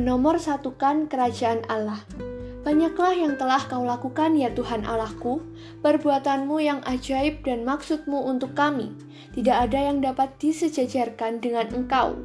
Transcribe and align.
Menomor 0.00 0.40
satukan 0.40 1.12
kerajaan 1.12 1.60
Allah. 1.68 2.00
Banyaklah 2.64 3.20
yang 3.20 3.36
telah 3.36 3.60
kau 3.68 3.84
lakukan 3.84 4.32
ya 4.32 4.48
Tuhan 4.48 4.88
Allahku, 4.88 5.44
perbuatanmu 5.84 6.56
yang 6.56 6.80
ajaib 6.88 7.44
dan 7.44 7.68
maksudmu 7.68 8.16
untuk 8.24 8.56
kami. 8.56 8.96
Tidak 9.36 9.52
ada 9.52 9.92
yang 9.92 10.00
dapat 10.00 10.40
disejajarkan 10.40 11.44
dengan 11.44 11.68
engkau. 11.76 12.16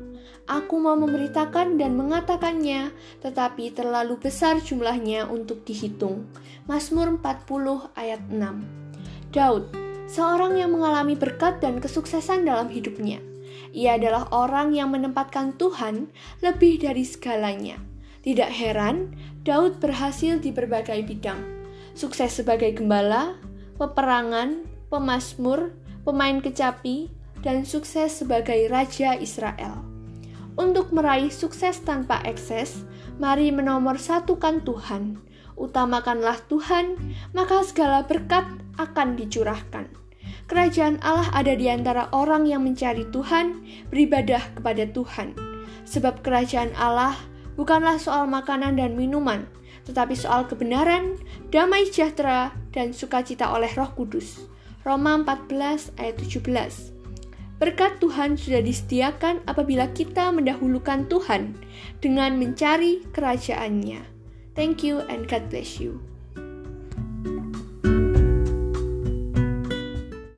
Aku 0.48 0.80
mau 0.80 0.96
memberitakan 0.96 1.76
dan 1.76 2.00
mengatakannya, 2.00 2.96
tetapi 3.20 3.76
terlalu 3.76 4.24
besar 4.24 4.64
jumlahnya 4.64 5.28
untuk 5.28 5.68
dihitung. 5.68 6.32
Mazmur 6.72 7.20
40 7.20 7.92
ayat 8.00 8.24
6 8.32 9.36
Daud, 9.36 9.68
seorang 10.08 10.56
yang 10.56 10.72
mengalami 10.72 11.20
berkat 11.20 11.60
dan 11.60 11.84
kesuksesan 11.84 12.48
dalam 12.48 12.72
hidupnya. 12.72 13.35
Ia 13.76 14.00
adalah 14.00 14.32
orang 14.32 14.72
yang 14.72 14.96
menempatkan 14.96 15.60
Tuhan 15.60 16.10
lebih 16.40 16.82
dari 16.84 17.04
segalanya. 17.04 17.76
Tidak 18.26 18.50
heran, 18.50 19.14
Daud 19.46 19.78
berhasil 19.78 20.42
di 20.42 20.50
berbagai 20.50 21.06
bidang. 21.06 21.38
Sukses 21.94 22.42
sebagai 22.42 22.74
gembala, 22.74 23.38
peperangan, 23.78 24.66
pemasmur, 24.90 25.76
pemain 26.02 26.42
kecapi, 26.42 27.14
dan 27.46 27.62
sukses 27.62 28.26
sebagai 28.26 28.66
raja 28.72 29.14
Israel. 29.14 29.86
Untuk 30.56 30.96
meraih 30.96 31.30
sukses 31.30 31.84
tanpa 31.84 32.24
ekses, 32.24 32.88
mari 33.20 33.52
menomor 33.52 34.00
satukan 34.00 34.64
Tuhan. 34.64 35.20
Utamakanlah 35.60 36.40
Tuhan, 36.48 36.96
maka 37.36 37.62
segala 37.64 38.08
berkat 38.08 38.48
akan 38.80 39.20
dicurahkan. 39.20 40.05
Kerajaan 40.46 41.02
Allah 41.02 41.30
ada 41.34 41.58
di 41.58 41.66
antara 41.70 42.06
orang 42.14 42.46
yang 42.46 42.62
mencari 42.62 43.10
Tuhan, 43.10 43.66
beribadah 43.90 44.54
kepada 44.54 44.86
Tuhan. 44.90 45.34
Sebab 45.86 46.22
kerajaan 46.22 46.74
Allah 46.78 47.18
bukanlah 47.58 47.98
soal 47.98 48.30
makanan 48.30 48.78
dan 48.78 48.94
minuman, 48.94 49.50
tetapi 49.90 50.14
soal 50.18 50.46
kebenaran, 50.46 51.18
damai 51.50 51.90
sejahtera, 51.90 52.54
dan 52.74 52.94
sukacita 52.94 53.50
oleh 53.54 53.70
Roh 53.74 53.90
Kudus. 53.94 54.50
Roma 54.86 55.18
14 55.18 55.98
ayat 55.98 56.16
17. 56.22 56.94
Berkat 57.58 58.04
Tuhan 58.04 58.36
sudah 58.36 58.60
disediakan 58.60 59.42
apabila 59.48 59.90
kita 59.96 60.30
mendahulukan 60.30 61.08
Tuhan 61.08 61.56
dengan 62.04 62.36
mencari 62.38 63.02
kerajaannya. 63.16 64.04
Thank 64.54 64.84
you 64.84 65.02
and 65.08 65.26
God 65.26 65.48
bless 65.50 65.80
you. 65.82 66.15